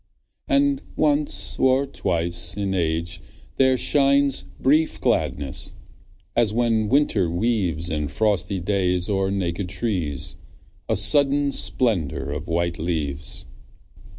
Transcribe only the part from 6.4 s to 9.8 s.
when winter weaves In frosty days o'er naked